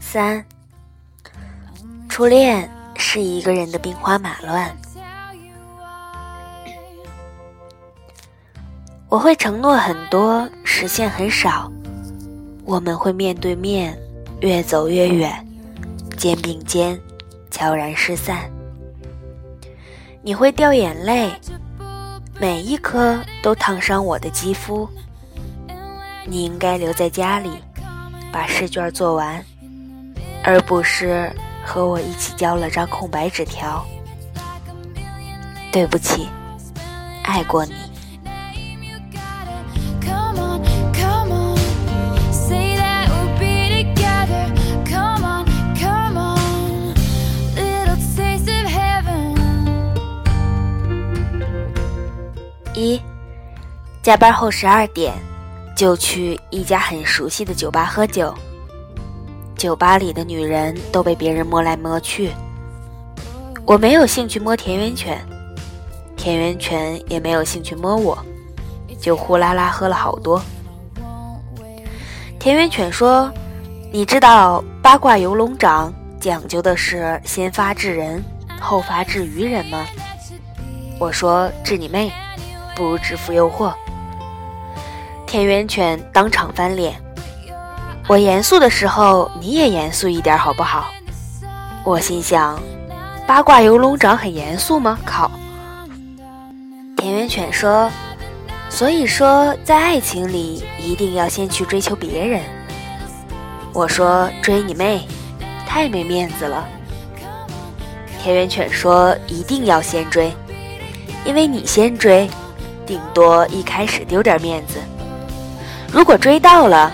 [0.00, 0.44] 三，
[2.08, 4.74] 初恋是一个人的兵荒马乱。
[9.08, 11.70] 我会承诺很多，实现很少。
[12.64, 13.98] 我们会面对面，
[14.42, 15.46] 越走越远，
[16.16, 17.00] 肩并肩，
[17.48, 18.50] 悄然失散。
[20.20, 21.30] 你会掉眼泪，
[22.40, 24.88] 每一颗都烫伤我的肌肤。
[26.26, 27.50] 你应该留在家里，
[28.32, 29.40] 把试卷做完，
[30.42, 31.30] 而不是
[31.64, 33.86] 和我一起交了张空白纸条。
[35.70, 36.28] 对不起，
[37.22, 37.91] 爱过你。
[52.82, 53.00] 一，
[54.02, 55.14] 加班后十二点，
[55.76, 58.34] 就去一家很熟悉的酒吧喝酒。
[59.56, 62.32] 酒吧里的女人都被别人摸来摸去，
[63.64, 65.24] 我没有兴趣摸田园犬，
[66.16, 68.18] 田园犬也没有兴趣摸我，
[69.00, 70.42] 就呼啦啦喝了好多。
[72.40, 73.32] 田园犬说
[73.92, 78.20] ：“你知道八卦游龙掌讲究的是先发制人，
[78.60, 79.86] 后发制于人吗？”
[80.98, 82.10] 我说：“治你妹！”
[82.74, 83.72] 不如制服诱惑。
[85.26, 86.94] 田园犬当场翻脸。
[88.08, 90.88] 我严肃的时候，你也严肃一点好不好？
[91.84, 92.60] 我心想，
[93.26, 94.98] 八卦游龙掌很严肃吗？
[95.04, 95.30] 靠！
[96.96, 97.90] 田园犬说
[98.68, 102.40] ：“所以说，在爱情里一定要先去追求别人。”
[103.72, 105.06] 我说：“追你妹，
[105.66, 106.66] 太没面子了。”
[108.22, 110.32] 田园犬说：“一定要先追，
[111.24, 112.28] 因为你先追。”
[112.86, 114.78] 顶多一开始丢点面子，
[115.92, 116.92] 如果追到了，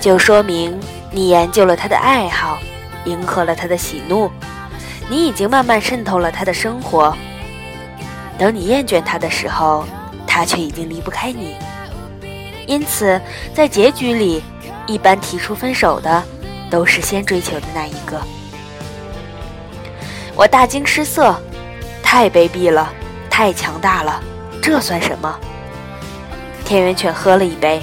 [0.00, 0.78] 就说明
[1.10, 2.58] 你研究了他的爱好，
[3.04, 4.30] 迎合了他的喜怒，
[5.08, 7.16] 你已经慢慢渗透了他的生活。
[8.38, 9.84] 等你厌倦他的时候，
[10.26, 11.56] 他却已经离不开你。
[12.66, 13.20] 因此，
[13.54, 14.42] 在结局里，
[14.86, 16.22] 一般提出分手的
[16.70, 18.20] 都是先追求的那一个。
[20.34, 21.34] 我大惊失色，
[22.02, 22.92] 太卑鄙了，
[23.30, 24.22] 太强大了。
[24.66, 25.38] 这算什么？
[26.64, 27.82] 田园犬喝了一杯。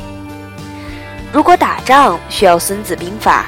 [1.32, 3.46] 如果打仗需要《孙子兵法》，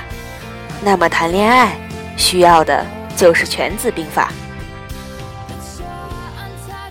[0.83, 1.75] 那么谈恋爱
[2.15, 2.85] 需要的
[3.17, 4.31] 就是《全子兵法》。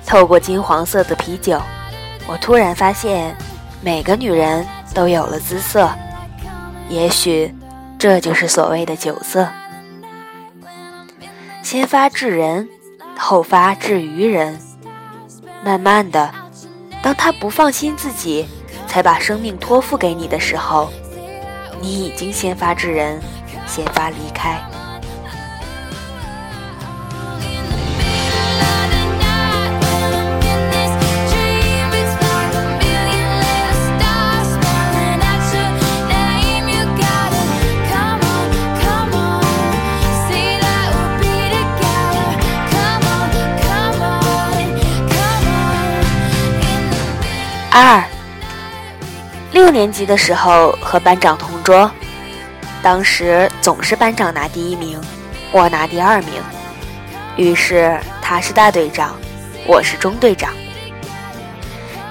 [0.05, 1.63] 透过金黄色的啤酒，
[2.27, 3.37] 我突然发现，
[3.81, 5.89] 每个女人都有了姿色。
[6.89, 7.55] 也许，
[7.97, 9.49] 这就是所谓的酒色。
[11.63, 12.69] 先发制人，
[13.17, 14.59] 后发制于人。
[15.65, 16.31] 慢慢的，
[17.03, 18.47] 当他不放心自己，
[18.89, 20.93] 才把生命托付给你的时候，
[21.81, 23.21] 你已经先发制人，
[23.67, 24.61] 先发离开。
[47.75, 48.05] 二
[49.51, 51.91] 六年级的时候和班长同桌，
[52.83, 55.01] 当时总是班长拿第一名，
[55.51, 56.35] 我拿第二名。
[57.39, 59.17] 于是他是大队长，
[59.67, 60.51] 我是中队长。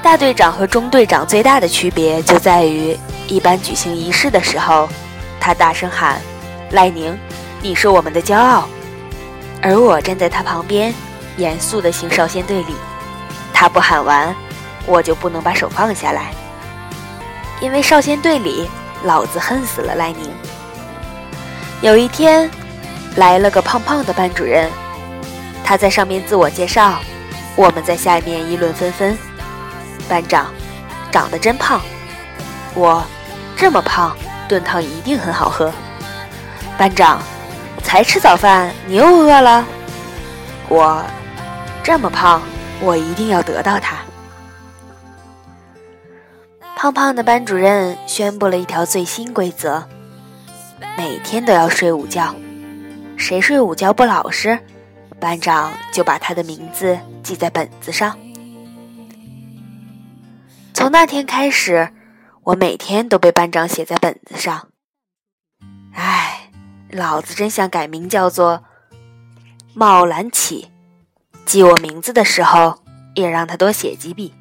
[0.02, 2.98] 大队长和中队长最大的区别就在于，
[3.28, 4.90] 一般举行仪式的时候，
[5.40, 6.20] 他大声喊
[6.74, 7.16] ：“赖宁，
[7.62, 8.68] 你是我们的骄傲。”
[9.62, 10.92] 而我站在他旁边，
[11.38, 12.74] 严肃的行少先队礼。
[13.54, 14.36] 他不喊完。
[14.86, 16.34] 我就不能把手放下来，
[17.62, 18.70] 因为少先队里，
[19.04, 20.30] 老子恨死了赖宁。
[21.82, 22.50] 有一天，
[23.16, 24.70] 来了个胖胖的班主任，
[25.64, 27.00] 他在上面自我介绍，
[27.56, 29.18] 我们在下面议论纷纷。
[30.10, 30.48] 班长，
[31.12, 31.82] 长得真胖。
[32.74, 33.04] 我，
[33.56, 34.16] 这么胖，
[34.48, 35.72] 炖汤一定很好喝。
[36.78, 37.22] 班长，
[37.82, 39.66] 才吃早饭，你又饿了。
[40.68, 41.04] 我，
[41.84, 42.42] 这么胖，
[42.82, 43.98] 我一定要得到他。
[46.82, 49.88] 胖胖的班主任宣布了一条最新规则：
[50.98, 52.36] 每天都要睡午觉。
[53.16, 54.58] 谁睡午觉不老实，
[55.20, 58.18] 班长就把他的名字记在本子上。
[60.74, 61.88] 从那天开始，
[62.42, 64.70] 我每天都被班长写在本子上。
[65.94, 66.50] 唉，
[66.90, 68.64] 老子真想改名叫做
[69.76, 70.72] 冒蓝起。
[71.46, 72.80] 记我名字的时候，
[73.14, 74.34] 也让他多写几笔。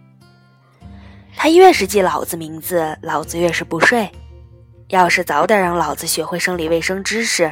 [1.42, 4.06] 他越是记老子名字，老子越是不睡。
[4.88, 7.50] 要是早点让老子学会生理卫生知识，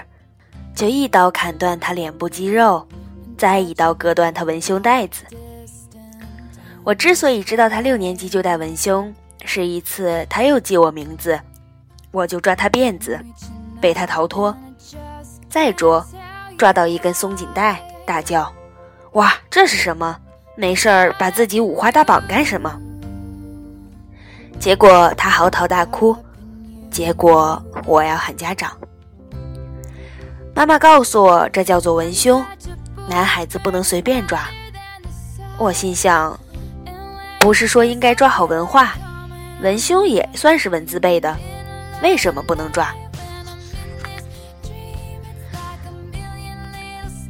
[0.74, 2.86] 就一刀砍断他脸部肌肉，
[3.38, 5.24] 再一刀割断他文胸带子。
[6.84, 9.10] 我之所以知道他六年级就戴文胸，
[9.46, 11.40] 是一次他又记我名字，
[12.10, 13.18] 我就抓他辫子，
[13.80, 14.54] 被他逃脱，
[15.48, 16.06] 再捉，
[16.58, 18.52] 抓到一根松紧带，大叫
[19.12, 20.14] ：“哇，这是什么？
[20.56, 22.78] 没事儿把自己五花大绑干什么？”
[24.58, 26.16] 结果他嚎啕大哭，
[26.90, 28.70] 结果我要喊家长。
[30.54, 32.44] 妈妈告诉我，这叫做文胸，
[33.08, 34.40] 男孩子不能随便抓。
[35.56, 36.38] 我心想，
[37.40, 38.94] 不是说应该抓好文化，
[39.62, 41.34] 文胸也算是文字辈的，
[42.02, 42.92] 为什么不能抓？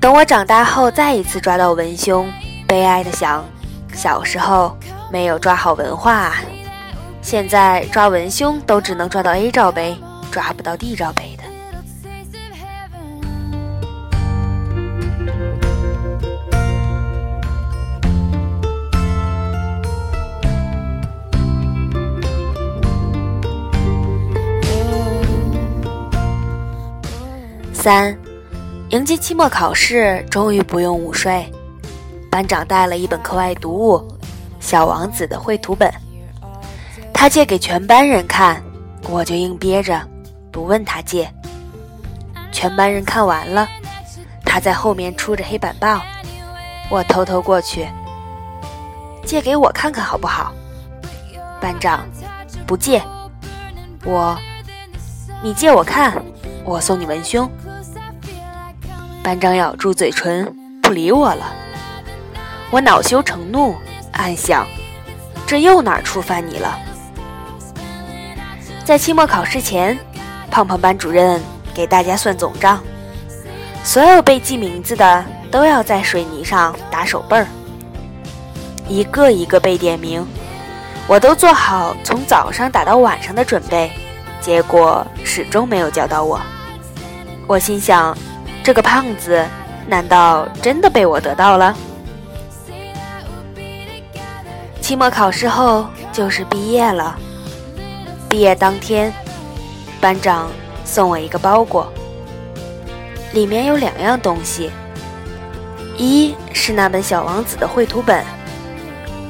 [0.00, 2.26] 等我长大后再一次抓到文胸，
[2.66, 3.44] 悲哀的想，
[3.92, 4.75] 小时候
[5.12, 6.32] 没有抓好文化。
[7.30, 9.94] 现在抓文胸都只能抓到 A 罩杯，
[10.32, 11.44] 抓不到 D 罩杯的。
[27.75, 28.16] 三，
[28.88, 31.44] 迎接期末考试，终于不用午睡。
[32.30, 33.98] 班长带了一本课外读物
[34.60, 35.92] 《小王子》的绘图本。
[37.20, 38.62] 他借给全班人看，
[39.09, 40.00] 我就硬憋着
[40.53, 41.29] 不问他借。
[42.53, 43.69] 全班人看完了，
[44.44, 46.00] 他在后面出着黑板报，
[46.88, 47.88] 我偷偷过去，
[49.26, 50.53] 借给我看看好不好？
[51.61, 52.06] 班长，
[52.65, 53.03] 不借。
[54.05, 54.38] 我，
[55.43, 56.23] 你借我看，
[56.64, 57.50] 我送你文胸。
[59.25, 61.53] 班长咬住嘴唇，不理我了。
[62.71, 63.75] 我恼羞成怒，
[64.12, 64.64] 暗想，
[65.49, 66.79] 这又哪触犯你了？
[68.88, 69.99] 在期末考试前，
[70.50, 71.43] 胖胖班主任
[71.75, 72.82] 给大家算总账。
[73.85, 77.46] 所有被记名字的都要在水泥上打手背儿，
[78.88, 80.26] 一个一个被点名。
[81.06, 83.93] 我都做好从早上打到晚上的准备，
[84.40, 86.40] 结果始终没有叫到我。
[87.46, 88.17] 我心想，
[88.64, 89.44] 这个胖子
[89.87, 91.76] 难道真的被我得到了？
[94.81, 97.19] 期末考试后就是毕业了。
[98.28, 99.10] 毕业当天，
[100.02, 100.50] 班长
[100.84, 101.90] 送我一个包裹，
[103.32, 104.70] 里面有两样东西，
[105.96, 108.22] 一是那本《小王子》的绘图本，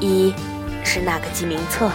[0.01, 0.35] 一
[0.83, 1.89] 是那个记名册。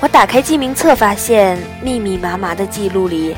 [0.00, 3.36] 我打开记名册，发现密密麻麻的记录里，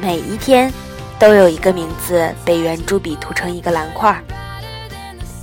[0.00, 0.72] 每一天
[1.18, 4.16] 都有一个名字被圆珠笔涂成一个蓝块。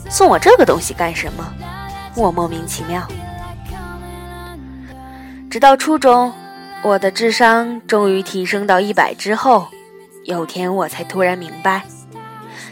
[0.09, 1.53] 送我这个东西干什么？
[2.15, 3.05] 我莫名其妙。
[5.57, 6.31] 直到初中，
[6.83, 9.67] 我的智商终于提升到一百之后，
[10.23, 11.81] 有天我才突然明白，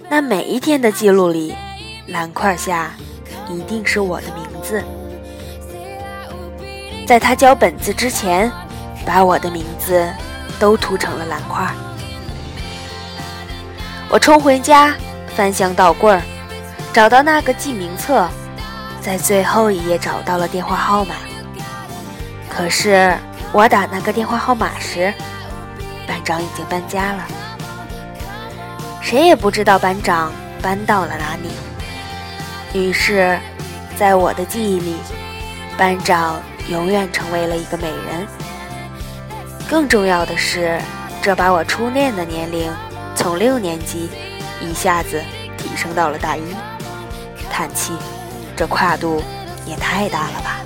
[0.07, 1.55] 那每一天的记录里，
[2.06, 2.92] 蓝块下
[3.49, 4.83] 一定是我的名字。
[7.07, 8.51] 在他交本子之前，
[9.04, 10.07] 把我的名字
[10.59, 11.68] 都涂成了蓝块。
[14.11, 14.94] 我冲回家，
[15.35, 16.21] 翻箱倒柜儿，
[16.94, 18.30] 找到那个记名册，
[19.01, 21.15] 在最后一页找到了电话号码。
[22.56, 23.14] 可是
[23.52, 25.14] 我打那个电话号码时，
[26.07, 27.28] 班长已经搬家了，
[29.02, 30.31] 谁也不知道班长
[30.62, 31.50] 搬到了哪里。
[32.80, 33.38] 于是，
[33.97, 34.95] 在我的记忆里，
[35.78, 38.26] 班长永远成为了一个美人。
[39.69, 40.80] 更重要的是，
[41.21, 42.71] 这把我初恋的年龄
[43.16, 44.09] 从六年级
[44.62, 45.21] 一下子
[45.57, 46.56] 提升到了大一。
[47.52, 47.92] 叹气，
[48.56, 49.21] 这跨度
[49.66, 50.59] 也太大了吧。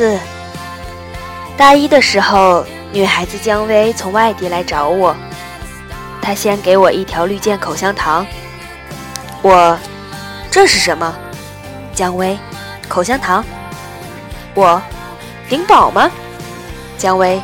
[0.00, 0.18] 四
[1.58, 5.14] 大一的时候，女孩子姜薇从外地来找我，
[6.22, 8.26] 她先给我一条绿箭口香糖。
[9.42, 9.78] 我，
[10.50, 11.14] 这是什么？
[11.92, 12.38] 姜薇，
[12.88, 13.44] 口香糖。
[14.54, 14.80] 我，
[15.50, 16.10] 顶饱吗？
[16.96, 17.38] 姜薇，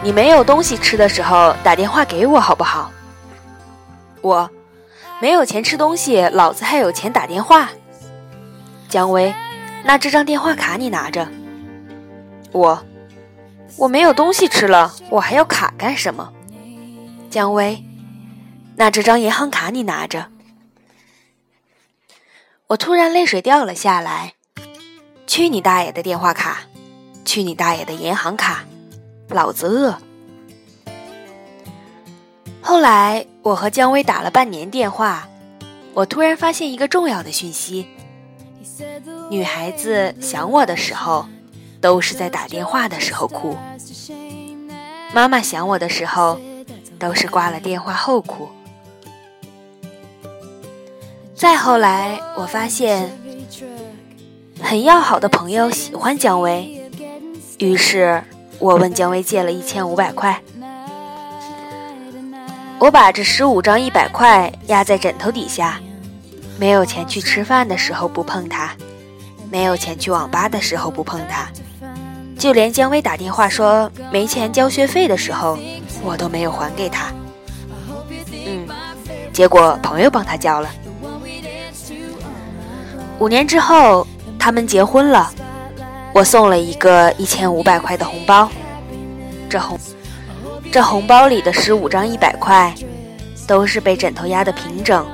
[0.00, 2.92] 你没有东西吃的时候打电话给我好不好？
[4.20, 4.48] 我，
[5.18, 7.68] 没有钱吃东西，老子还有钱打电话。
[8.88, 9.34] 姜薇，
[9.82, 11.26] 那这张电话卡你拿着。
[12.52, 12.84] 我，
[13.76, 16.32] 我没有东西吃了，我还要卡干什么？
[17.30, 17.84] 姜薇，
[18.76, 20.26] 那这张银行卡你拿着。
[22.68, 24.34] 我突然泪水掉了下来。
[25.26, 26.62] 去你大爷的电话卡！
[27.24, 28.64] 去你大爷的银行卡！
[29.28, 29.96] 老子饿。
[32.60, 35.28] 后来我和姜薇打了半年电话，
[35.94, 37.86] 我突然发现一个重要的讯息：
[39.30, 41.28] 女孩子想我的时候，
[41.80, 43.56] 都是在打电话的时候哭；
[45.12, 46.38] 妈妈想我的时候，
[46.98, 48.48] 都是挂了电话后哭。
[51.34, 53.10] 再后来，我发现。
[54.62, 56.90] 很要好的朋友喜欢姜薇，
[57.58, 58.22] 于是
[58.58, 60.40] 我问姜薇借了一千五百块。
[62.78, 65.80] 我把这十五张一百块压在枕头底下，
[66.58, 68.76] 没有钱去吃饭的时候不碰它，
[69.50, 71.50] 没有钱去网吧的时候不碰它，
[72.40, 75.58] 就连姜薇打电话说没钱交学费的时候，
[76.02, 77.12] 我都没有还给他。
[78.46, 78.66] 嗯，
[79.30, 80.68] 结果朋友帮他交了。
[83.18, 84.04] 五年之后。
[84.42, 85.30] 他们结婚了，
[86.14, 88.48] 我送了一个一千五百块的红包。
[89.50, 89.78] 这红，
[90.72, 92.74] 这红包里的十五张一百块，
[93.46, 95.06] 都是被枕头压的平整，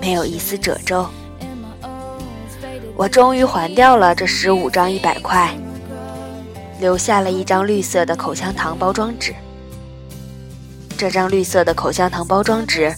[0.00, 1.06] 没有一丝褶皱。
[2.96, 5.48] 我终于还掉了这十五张一百块，
[6.80, 9.34] 留下了一张绿色的口香糖包装纸。
[10.98, 12.94] 这张绿色的口香糖包装纸，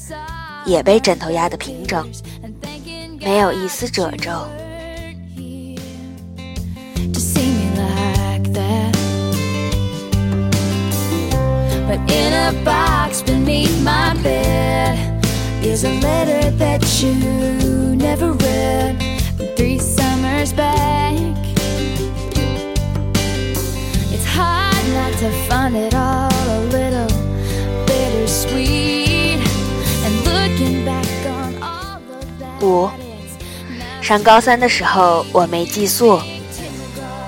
[0.64, 2.08] 也被枕头压得平整，
[3.20, 4.30] 没有一丝褶皱。
[34.08, 36.18] 上高三的时候，我没寄宿，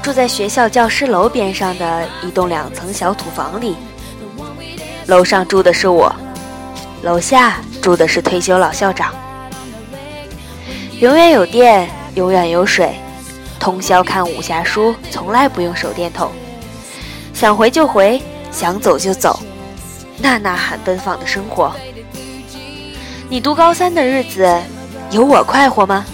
[0.03, 3.77] 住在学校教师楼边上的一栋两层小土房里。
[5.05, 6.11] 楼上住的是我，
[7.03, 9.15] 楼下住的是退休老校长。
[11.01, 12.95] 永远有电，永远有水，
[13.59, 16.33] 通宵看武侠书，从来不用手电筒。
[17.35, 19.39] 想回就回，想走就走，
[20.17, 21.75] 那呐喊奔放的生活。
[23.29, 24.51] 你读高三的日子，
[25.11, 26.07] 有我快活吗？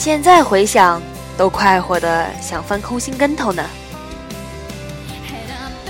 [0.00, 0.98] 现在回想，
[1.36, 3.62] 都快活的想翻空心跟头呢。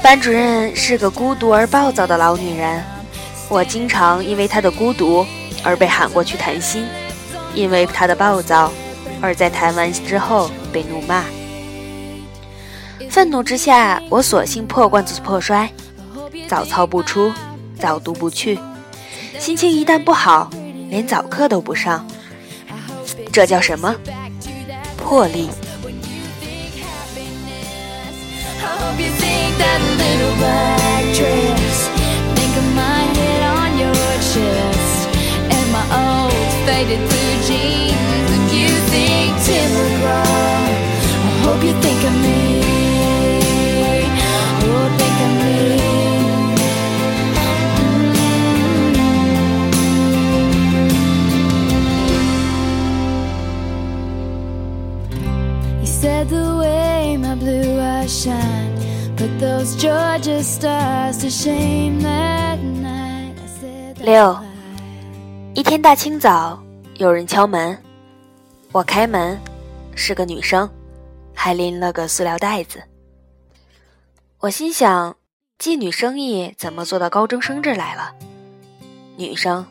[0.02, 2.83] 班主任是个孤独而暴躁的老女人，
[3.49, 5.25] 我经常因为她的孤独
[5.62, 6.85] 而被喊过去谈心，
[7.55, 8.73] 因为她的暴躁
[9.23, 11.23] 而在谈完之后被怒骂。
[13.09, 15.71] 愤怒之下，我索性破罐子破摔，
[16.49, 17.33] 早操不出，
[17.79, 18.59] 早读不去，
[19.38, 20.50] 心情一旦不好，
[20.88, 22.05] 连早课都不上。
[23.33, 23.95] 这叫什么？
[24.97, 25.49] 魄力。
[29.59, 31.91] that little black dress
[41.81, 42.70] Think of me.
[56.25, 56.29] Mm.
[56.29, 58.71] the way my blue eyes shine
[64.03, 64.39] 六，
[65.55, 66.59] 一天大清早，
[66.97, 67.77] 有人敲门，
[68.73, 69.39] 我开门，
[69.95, 70.67] 是个女生，
[71.35, 72.83] 还拎了个塑料袋子。
[74.39, 75.15] 我心想，
[75.59, 78.15] 妓女生意怎么做到高中生这来了？
[79.19, 79.67] 女生，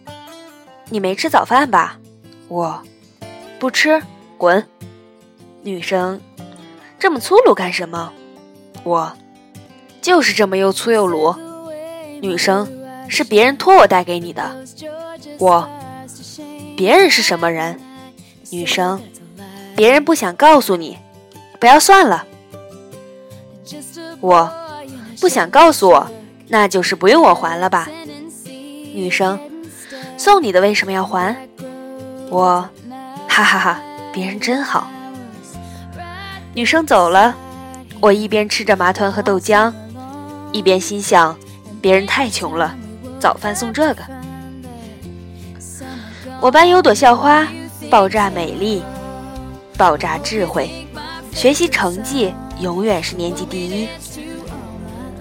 [0.90, 2.00] 你没吃早饭吧？
[2.50, 2.84] 我，
[3.60, 4.00] 不吃，
[4.38, 4.64] 滚。
[5.62, 6.22] 女生，
[6.98, 8.12] 这么粗鲁干什么？
[8.84, 9.14] 我。
[10.02, 11.36] 就是这么又粗又鲁，
[12.22, 12.66] 女生
[13.10, 14.66] 是别人托我带给你的。
[15.38, 15.70] 我，
[16.78, 17.78] 别人是什么人？
[18.50, 19.02] 女生，
[19.76, 20.98] 别人不想告诉你，
[21.60, 22.26] 不要算了。
[24.22, 24.50] 我，
[25.20, 26.10] 不想告诉我，
[26.48, 27.90] 那就是不用我还了吧？
[28.94, 29.38] 女生，
[30.18, 31.36] 送你的为什么要还？
[32.30, 32.70] 我，
[33.28, 33.82] 哈哈哈，
[34.14, 34.90] 别人真好。
[36.60, 37.34] 女生走了，
[38.02, 39.72] 我一边吃着麻团和豆浆。
[40.52, 41.34] 一边心想，
[41.80, 42.76] 别人太穷了，
[43.18, 44.04] 早饭送这个。
[46.42, 47.48] 我班有朵校花，
[47.90, 48.84] 爆炸美丽，
[49.78, 50.86] 爆炸智慧，
[51.32, 53.88] 学习成绩永远是年级第一。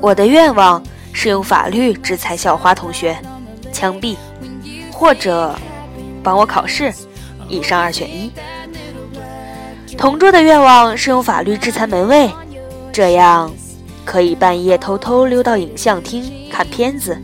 [0.00, 3.16] 我的愿望是用法律制裁校花同学，
[3.72, 4.16] 枪毙，
[4.90, 5.54] 或者
[6.20, 6.92] 帮我考试，
[7.48, 8.32] 以上二选一。
[9.98, 12.30] 同桌的愿望是用法律制裁门卫，
[12.92, 13.52] 这样
[14.04, 17.20] 可以半夜偷偷溜到影像厅看片子，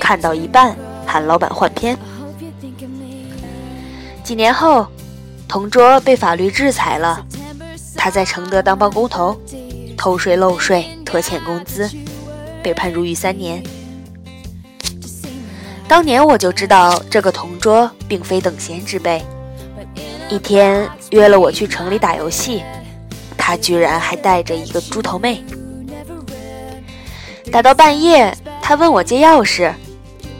[0.00, 0.74] 看到一半
[1.06, 1.96] 喊老板换片。
[4.24, 4.86] 几年后，
[5.46, 7.24] 同桌被法律制裁了，
[7.94, 9.38] 他在承德当包工头，
[9.96, 10.86] 偷税漏税。
[11.04, 11.90] 拖欠工资，
[12.62, 13.60] 被判入狱三年。
[15.88, 19.20] 当年我就知道这个同桌并非等闲之辈。
[20.30, 22.62] 一天约了我去城里打游戏，
[23.36, 25.44] 他居然还带着一个猪头妹。
[27.50, 28.32] 打到半夜，
[28.62, 29.72] 他问我借钥匙，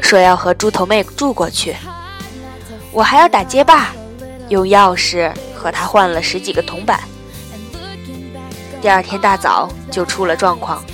[0.01, 1.75] 说要和猪头妹住过去。
[2.93, 3.89] 我还要打街霸，
[4.49, 7.01] 用钥匙和他换了十几个铜板。
[8.81, 10.85] 第二天大早就出了状况，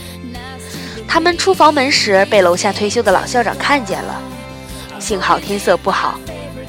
[1.06, 4.22] 他们出房门时被楼下退休的老校长看见了。
[4.98, 6.18] 幸好天色不好，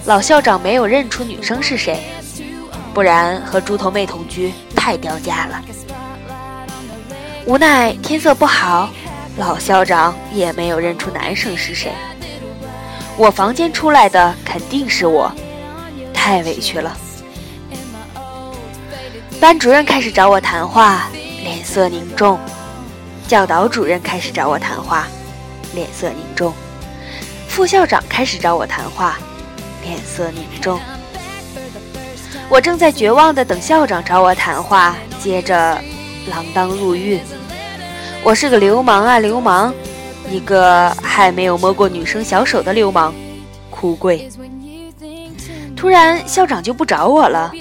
[0.05, 2.03] 老校长没有认出女生是谁，
[2.97, 5.61] 不然和猪头妹同居太掉价了。
[7.45, 8.89] 无奈天色不好，
[9.37, 11.91] 老校长也没有认出男生是谁。
[13.15, 15.31] 我房间出来的肯定是我，
[16.11, 16.97] 太委屈了。
[19.39, 21.07] 班主任开始找我谈话，
[21.43, 22.35] 脸色凝重；
[23.27, 25.07] 教导主任开始找我谈话，
[25.75, 26.51] 脸色凝重；
[27.47, 29.19] 副校长开始找我谈话，
[29.83, 30.79] 脸色凝重。
[32.49, 35.77] 我正在绝望的等校长找我谈话，接着
[36.31, 37.19] 锒铛入狱。
[38.23, 39.73] 我是个流氓啊，流氓！
[40.29, 43.13] 一个还没有摸过女生小手的流氓，
[43.69, 44.29] 哭跪。
[45.75, 47.51] 突然，校长就不找我了。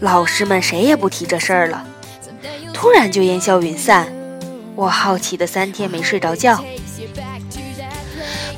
[0.00, 1.84] 老师们谁也不提这事儿了，
[2.72, 4.06] 突然就烟消云散。
[4.76, 6.64] 我好奇的三天没睡着觉。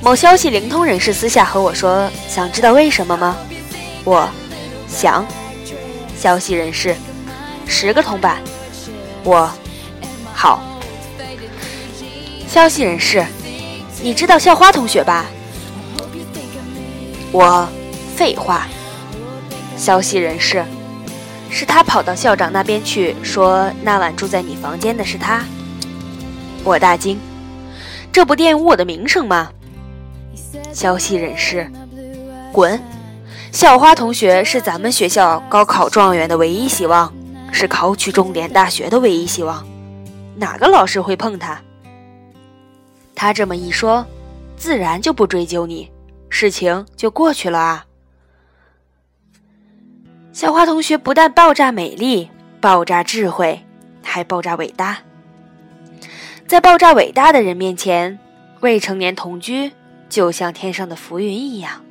[0.03, 3.37] 某消息灵通人士私下和我说：“想知道为什么吗？”
[4.05, 4.29] 我
[4.87, 5.27] 想。
[6.21, 6.95] 消息人士，
[7.67, 8.43] 十个铜板。
[9.25, 9.51] 我
[10.35, 10.63] 好。
[12.47, 13.25] 消息人士，
[14.03, 15.25] 你知道校花同学吧？
[17.33, 17.67] 我
[18.15, 18.67] 废话。
[19.79, 20.63] 消息人士。
[21.49, 25.43] 是他跑到校长那边去，说那晚住在你房间的是他。
[26.63, 27.19] 我大惊，
[28.13, 29.51] 这不玷污我的名声吗？
[30.71, 31.73] 消息人士，
[32.53, 32.79] 滚！
[33.53, 37.13] 校花同学是咱们学校高考状元的唯一希望，
[37.51, 39.67] 是考取重点大学的唯一希望，
[40.37, 41.61] 哪个老师会碰他？
[43.15, 44.07] 他这么一说，
[44.57, 45.91] 自然就不追究你，
[46.29, 47.85] 事情就过去了啊。
[50.33, 53.65] 校花同学不但爆炸美丽、爆炸智慧，
[54.03, 54.99] 还爆炸伟大。
[56.47, 58.19] 在爆炸伟大的人面前，
[58.61, 59.73] 未成年同居
[60.09, 61.83] 就像天上的浮云一样。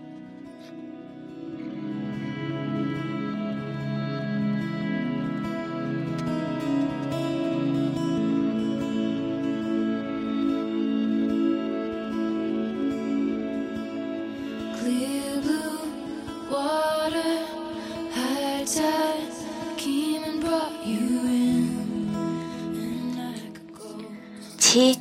[24.80, 25.00] 一，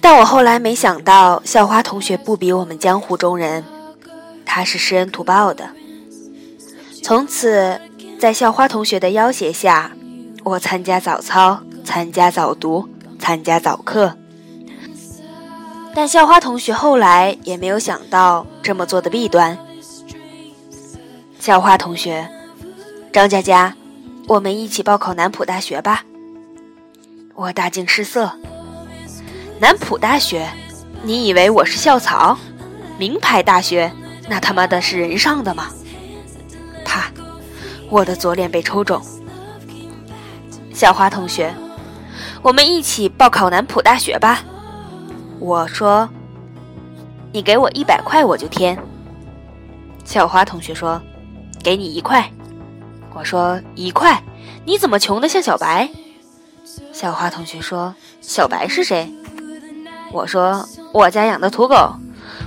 [0.00, 3.64] 但我后来没想到，校花同学不比我们江湖中人，
[4.46, 5.70] 他是施恩图报的。
[7.02, 7.80] 从此，
[8.18, 9.92] 在校花同学的要挟下，
[10.44, 14.16] 我参加早操，参加早读，参加早课。
[15.94, 19.58] 但校花同学后来也没有想到这么做的弊端。
[21.38, 22.28] 校花同学，
[23.12, 23.74] 张佳佳，
[24.28, 26.04] 我们一起报考南浦大学吧。
[27.40, 28.30] 我大惊失色。
[29.58, 30.46] 南浦大学，
[31.02, 32.36] 你以为我是校草？
[32.98, 33.90] 名牌大学，
[34.28, 35.68] 那他妈的是人上的吗？
[36.84, 37.10] 啪！
[37.88, 39.00] 我的左脸被抽中。
[40.74, 41.54] 小花同学，
[42.42, 44.40] 我们一起报考南浦大学吧。
[45.38, 46.06] 我说，
[47.32, 48.78] 你给我一百块我就填。
[50.04, 51.00] 小花同学说，
[51.62, 52.30] 给你一块。
[53.14, 54.22] 我说一块，
[54.66, 55.88] 你怎么穷的像小白？
[56.92, 59.12] 小花同学说：“小白是谁？”
[60.12, 61.94] 我说：“我家养的土狗，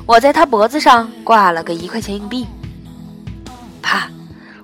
[0.06, 2.46] 我在它脖子上挂了个一块钱硬币。”
[3.82, 4.10] 啪！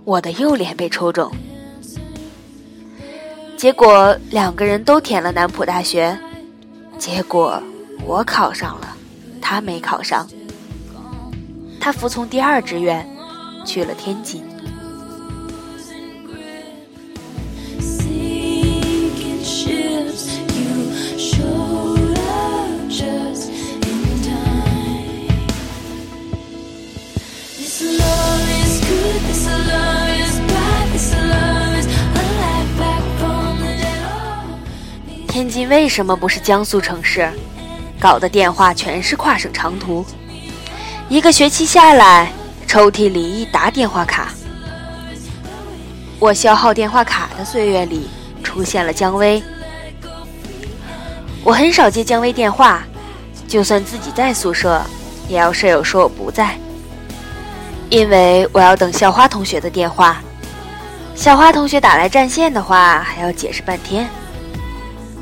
[0.03, 1.31] 我的右脸被抽中。
[3.57, 6.17] 结果两个人都填了南浦大学，
[6.97, 7.61] 结果
[8.05, 8.95] 我考上了，
[9.41, 10.27] 他没考上。
[11.79, 13.05] 他服从第二志愿，
[13.65, 14.43] 去了天津。
[35.79, 37.31] 为什么不是江苏城市？
[38.01, 40.05] 搞的电话全是跨省长途，
[41.07, 42.33] 一个学期下来，
[42.67, 44.27] 抽屉里一沓电话卡。
[46.19, 48.09] 我消耗电话卡的岁月里，
[48.43, 49.41] 出现了姜薇。
[51.45, 52.83] 我很少接姜薇电话，
[53.47, 54.81] 就算自己在宿舍，
[55.29, 56.57] 也要舍友说我不在，
[57.89, 60.21] 因为我要等校花同学的电话。
[61.15, 64.09] 校花同学打来占线的话，还要解释半天。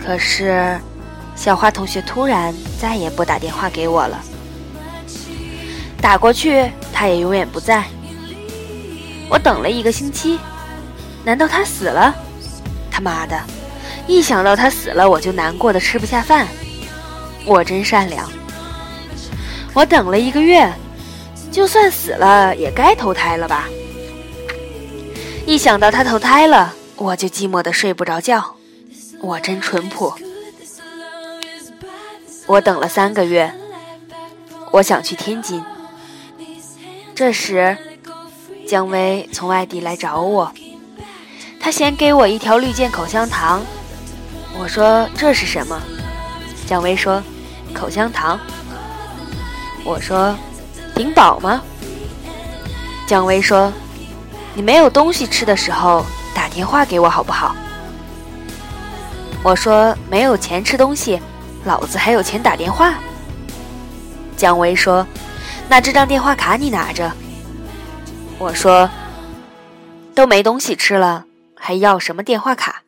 [0.07, 0.79] 可是。
[1.35, 4.19] 小花同学突然再也不打电话给我了，
[6.01, 7.83] 打过去他也永远不在。
[9.29, 10.39] 我等了一个星期，
[11.23, 12.15] 难道他死了？
[12.89, 13.39] 他妈的，
[14.07, 16.47] 一想到他死了我就难过的吃不下饭。
[17.45, 18.27] 我真善良。
[19.75, 20.73] 我等了一个月，
[21.51, 23.65] 就算死了也该投胎了吧？
[25.45, 28.56] 一想到他投胎了，我就寂寞的睡不着觉。
[29.21, 30.13] 我真淳朴。
[32.45, 33.53] 我等了三个月，
[34.71, 35.63] 我想去天津。
[37.13, 37.77] 这时，
[38.67, 40.51] 姜薇从外地来找我，
[41.59, 43.61] 她先给我一条绿箭口香糖。
[44.59, 45.81] 我说这是什么？
[46.65, 47.21] 姜薇说
[47.73, 48.39] 口香糖。
[49.83, 50.35] 我说
[50.95, 51.61] 顶饱吗？
[53.07, 53.71] 姜薇说
[54.53, 57.55] 你没有东西吃的时候打电话给我好不好？
[59.43, 61.21] 我说没有钱吃东西。
[61.65, 62.97] 老子还有钱打电话。
[64.37, 65.05] 姜薇说
[65.67, 67.11] ：“那这张电话卡你拿着。”
[68.39, 68.89] 我说
[70.15, 72.83] ：“都没东西吃了，还要什么电话卡？”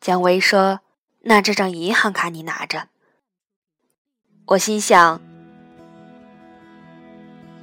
[0.00, 0.80] 姜薇说
[1.22, 2.88] ：“那这张银行卡你拿着。”
[4.46, 5.20] 我心想：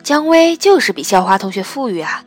[0.04, 2.24] 姜薇就是比校花同学富裕啊。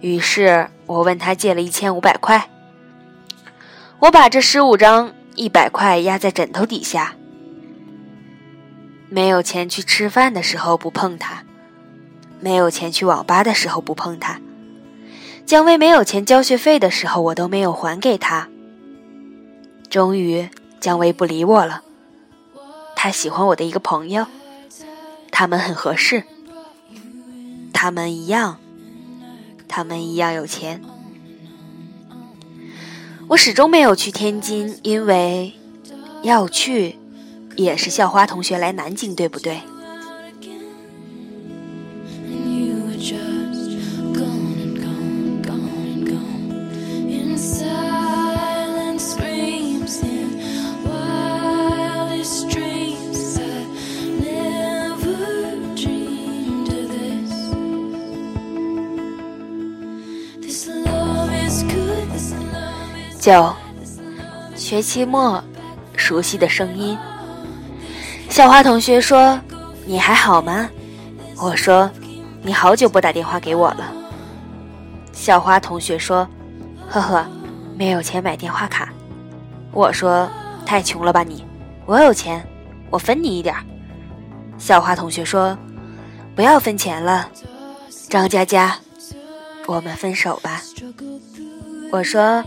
[0.00, 2.48] 于是我问他借了一千五百块。
[4.02, 5.14] 我把这十五张。
[5.34, 7.14] 一百块压在枕头底下，
[9.08, 11.44] 没有钱去吃饭的时候不碰它，
[12.38, 14.38] 没有钱去网吧的时候不碰它，
[15.46, 18.46] 姜薇没有钱交学费的时候我都没有还给他。
[19.88, 21.80] 终于，姜薇不理我了。
[22.94, 24.26] 他喜欢我的一个朋友，
[25.30, 26.24] 他们很合适，
[27.72, 28.58] 他们一样，
[29.66, 30.82] 他们一样有钱。
[33.32, 35.54] 我始终没有去天津，因为
[36.22, 36.98] 要去
[37.56, 39.62] 也是校花同学来南京，对不对？
[63.22, 63.54] 九，
[64.56, 65.40] 学期末，
[65.94, 66.98] 熟悉的声音。
[68.28, 69.40] 校花同学说
[69.86, 70.68] ：“你还好吗？”
[71.40, 71.88] 我说
[72.42, 73.92] ：“你好久不打电话给我了。”
[75.14, 76.26] 校花同学说
[76.90, 77.24] ：“呵呵，
[77.76, 78.92] 没有钱买电话卡。”
[79.70, 80.28] 我说
[80.66, 81.44] ：“太穷了吧你？
[81.86, 82.44] 我有钱，
[82.90, 83.54] 我分你一点。”
[84.58, 85.56] 校花同学说
[86.34, 87.28] ：“不要分钱了，
[88.08, 88.76] 张佳佳，
[89.68, 90.60] 我们分手吧。”
[91.92, 92.42] 我说。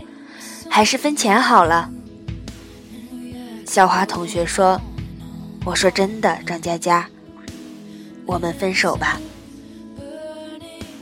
[0.70, 1.90] 还是分钱好了。
[3.66, 4.80] 校花同学说
[5.64, 7.08] ：“我说真的，张佳佳，
[8.24, 9.20] 我们分手吧。”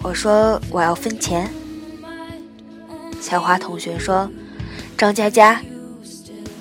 [0.02, 1.50] 我说：“我要分钱。”
[3.20, 4.30] 校花同学说
[4.96, 5.60] ：“张佳佳，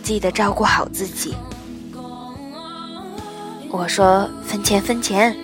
[0.02, 1.36] 记得照顾好自己。”
[3.70, 5.36] 我说：“分钱分钱。”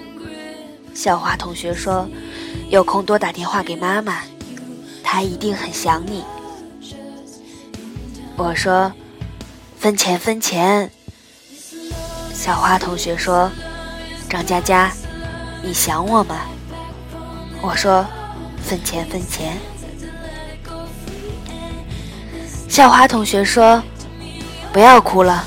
[0.93, 2.07] 校花同学说
[2.69, 4.19] ：“有空多打电话给妈妈，
[5.03, 6.23] 她一定很想你。”
[8.41, 8.89] 我说
[9.77, 10.89] ：“分钱分钱。”
[12.33, 13.51] 小花同学说
[14.29, 14.89] ：“张佳佳，
[15.61, 16.37] 你想我吗？”
[17.61, 18.07] 我说
[18.63, 19.57] ：“分钱分钱。”
[22.69, 23.83] 校花同学说
[24.71, 25.43] ：“不要哭了，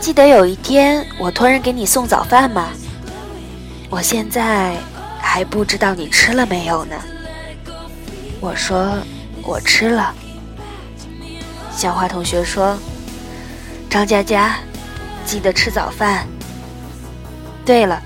[0.00, 2.68] 记得有一天我托人给你送早饭吗？
[3.90, 4.76] 我现在
[5.18, 6.94] 还不知道你吃了没有呢。”
[8.38, 8.96] 我说
[9.42, 10.14] ：“我吃了。”
[11.76, 12.74] 小花同学说
[13.90, 14.56] ：“张佳佳，
[15.26, 16.26] 记得吃早饭。
[17.66, 18.02] 对了，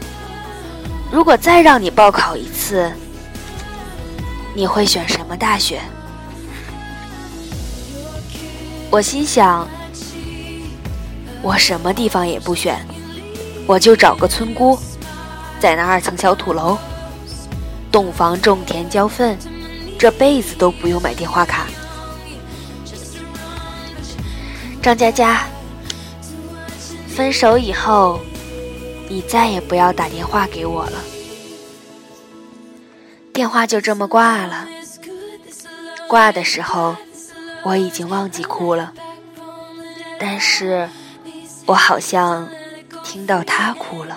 [1.12, 2.92] 如果再让你报考一次，
[4.56, 5.80] 你会选什么大学？”
[8.90, 9.68] 我心想
[11.40, 12.84] ：“我什么地方也不选，
[13.68, 14.76] 我就找个村姑，
[15.60, 16.76] 在那二层小土楼，
[17.92, 19.38] 洞房种田浇粪，
[19.96, 21.68] 这辈子都不用买电话卡。”
[24.82, 25.46] 张佳佳，
[27.14, 28.18] 分手以后，
[29.08, 30.98] 你再也不要打电话给我了。
[33.32, 34.66] 电话就这么挂了。
[36.08, 36.96] 挂的时候，
[37.62, 38.94] 我已经忘记哭了，
[40.18, 40.88] 但是
[41.66, 42.48] 我好像
[43.04, 44.16] 听到他哭了。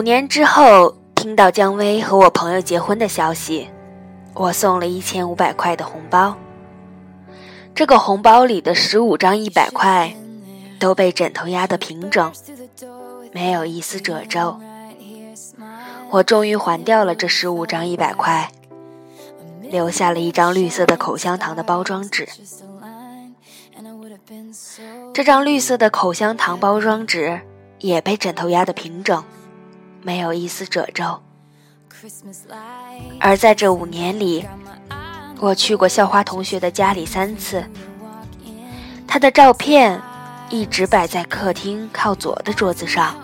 [0.00, 3.68] 五年之后，听到姜薇和我朋友结婚的消息，
[4.32, 6.34] 我送了一千五百块的红包。
[7.74, 10.16] 这个红包里的十五张一百块，
[10.78, 12.32] 都被枕头压得平整，
[13.30, 14.58] 没有一丝褶皱。
[16.08, 18.50] 我终于还掉了这十五张一百块，
[19.60, 22.26] 留下了一张绿色的口香糖的包装纸。
[25.12, 27.42] 这张绿色的口香糖包装纸。
[27.80, 29.24] 也被枕头压得平整，
[30.02, 31.20] 没有一丝褶皱。
[33.20, 34.46] 而在这五年里，
[35.38, 37.64] 我去过校花同学的家里三次，
[39.06, 40.00] 她的照片
[40.48, 43.14] 一直摆在客厅靠左的桌子上，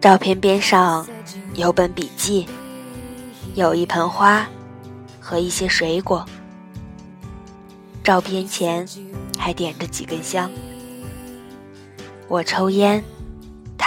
[0.00, 1.06] 照片边上
[1.54, 2.46] 有本笔记，
[3.54, 4.46] 有一盆花
[5.20, 6.24] 和一些水果，
[8.02, 8.86] 照片前
[9.36, 10.50] 还点着几根香。
[12.28, 13.02] 我抽烟，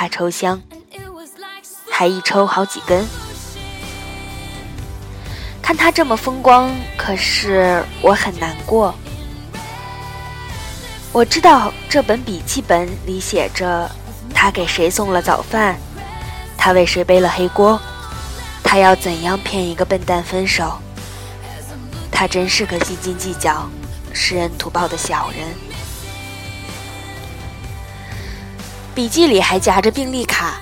[0.01, 0.59] 他抽香，
[1.91, 3.07] 还一抽好几根。
[5.61, 8.95] 看他这么风光，可是我很难过。
[11.11, 13.87] 我知道这本笔记本里写着
[14.33, 15.77] 他给谁送了早饭，
[16.57, 17.79] 他为谁背了黑锅，
[18.63, 20.79] 他要怎样骗一个笨蛋分手。
[22.11, 23.69] 他真是个斤斤计较、
[24.11, 25.47] 识人图报的小人。
[28.93, 30.61] 笔记里还夹着病历卡，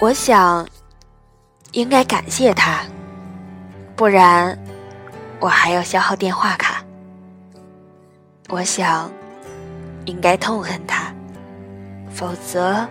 [0.00, 0.66] 我想
[1.70, 2.82] 应该感谢他，
[3.94, 4.58] 不然
[5.38, 6.84] 我还要消耗电话卡。
[8.48, 9.08] 我想
[10.04, 11.12] 应该痛恨他，
[12.10, 12.86] 否则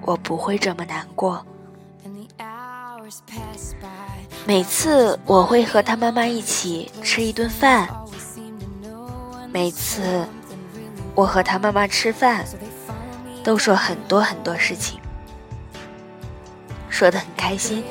[0.00, 1.44] 我不会这么难过。
[4.46, 7.86] 每次我会和他妈妈一起吃一顿饭，
[9.52, 10.26] 每次
[11.14, 12.46] 我和他妈妈吃饭。
[13.48, 15.00] 都说很多很多事情，
[16.90, 17.82] 说得很开心，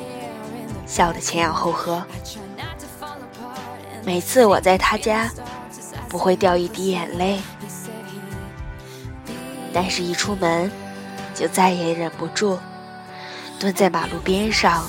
[0.86, 2.00] 笑得前仰后合。
[4.04, 5.28] 每次我在他家，
[6.08, 7.40] 不会掉一滴眼泪，
[9.74, 10.70] 但是一出门，
[11.34, 12.56] 就再也忍不住，
[13.58, 14.86] 蹲在马路边上，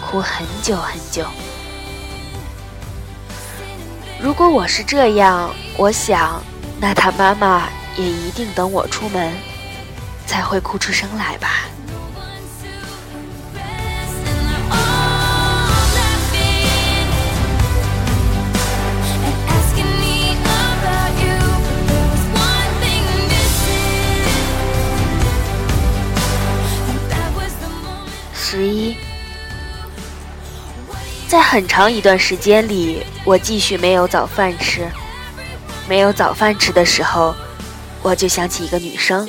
[0.00, 1.26] 哭很久很久。
[4.18, 6.42] 如果我是这样，我想，
[6.80, 7.68] 那他妈妈
[7.98, 9.34] 也一定等我出门。
[10.28, 11.64] 才会哭出声来吧。
[28.34, 28.96] 十一，
[31.26, 34.88] 在很长一段时间里，我继续没有早饭吃。
[35.88, 37.34] 没有早饭吃的时候，
[38.02, 39.28] 我就想起一个女生。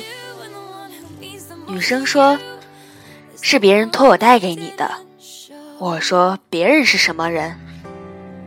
[1.80, 2.38] 女生说
[3.40, 4.90] ：“是别人托我带给你的。”
[5.80, 7.56] 我说：“别人是什么人？”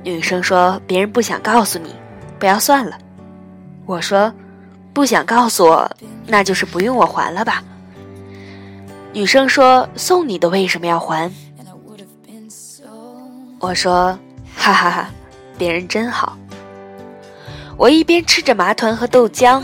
[0.06, 1.96] 女生说：“别人不想告诉你，
[2.38, 2.96] 不要算了。”
[3.88, 4.32] 我说
[4.94, 5.90] ：“不想告诉我，
[6.28, 7.64] 那就是不用我还了吧？”
[9.14, 11.34] 女生说：“送你的为什么要还？”
[13.58, 14.12] 我说
[14.56, 15.10] ：“哈哈哈，
[15.58, 16.38] 别人真好。”
[17.78, 19.64] 我一边吃着麻团和豆浆，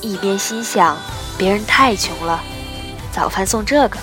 [0.00, 0.96] 一边心想：
[1.38, 2.42] 别人太穷了。
[3.14, 3.98] 早饭送这个。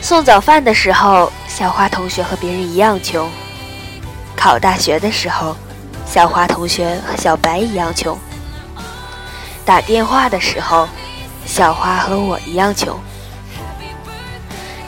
[0.00, 3.26] 送早饭的时候，小花同学和别人一样穷；
[4.34, 5.54] 考大学的时候，
[6.06, 8.16] 小花同学和小白一样穷；
[9.66, 10.88] 打电话的时候，
[11.44, 12.98] 小花和我一样穷。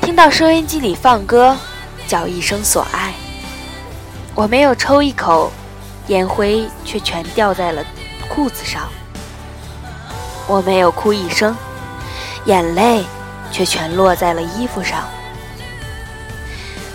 [0.00, 1.54] 听到收音机里放歌，
[2.06, 3.12] 叫一声所爱，
[4.34, 5.52] 我没有抽一口，
[6.06, 7.84] 烟灰却全掉在了
[8.26, 8.88] 裤子上。
[10.48, 11.54] 我没有哭一声，
[12.46, 13.04] 眼泪
[13.52, 15.04] 却全落在了衣服上。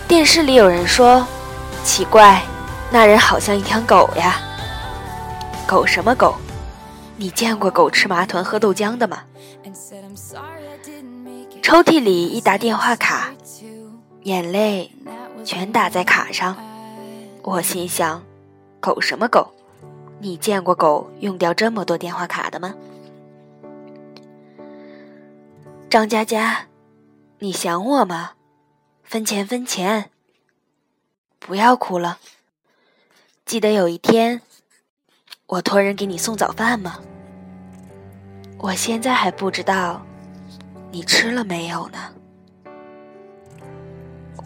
[0.08, 1.26] 电视里有人说
[1.86, 2.42] ：“奇怪，
[2.92, 4.42] 那人好像一条狗呀。”
[5.68, 6.36] 狗什么狗？
[7.16, 9.20] 你见过狗吃麻团喝豆浆的吗？
[11.62, 13.30] 抽屉里一沓电话卡，
[14.24, 14.92] 眼泪
[15.46, 16.56] 全打在卡上。
[17.44, 18.22] 我心想：
[18.80, 19.48] 狗什么狗？
[20.20, 22.74] 你见过狗用掉这么多电话卡的吗？
[25.94, 26.70] 张佳佳，
[27.38, 28.32] 你想我吗？
[29.04, 30.10] 分钱分钱，
[31.38, 32.18] 不要哭了。
[33.46, 34.42] 记得有一天，
[35.46, 36.98] 我托人给你送早饭吗？
[38.58, 40.04] 我现在还不知道。
[40.90, 42.12] 你吃了没有呢？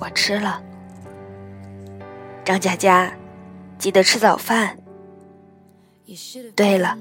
[0.01, 0.61] 我吃了。
[2.43, 3.09] 张佳佳，
[3.79, 4.77] 记得吃早饭。
[6.57, 6.97] 对了，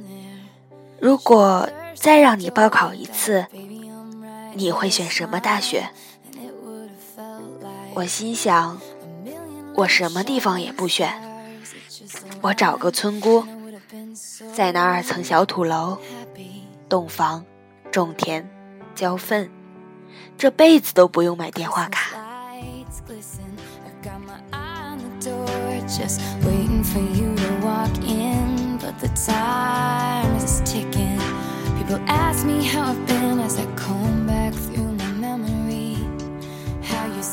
[1.00, 3.44] 如果再让你报考一次，
[4.56, 5.90] 你会选什么大学？
[7.94, 8.80] 我心想
[9.74, 11.12] 我什么地方也不选，
[12.40, 13.44] 我找个村姑，
[14.54, 15.98] 在那二层小土楼
[16.88, 17.44] 洞房
[17.90, 18.48] 种田
[18.94, 19.50] 浇粪
[20.38, 22.16] 这辈子都不用买电话卡。
[28.78, 31.18] But the time is ticking.
[31.76, 33.65] People ask me how i've been as I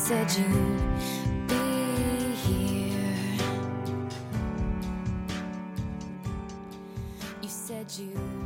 [0.04, 3.38] said you'd be here.
[7.40, 8.43] You said you.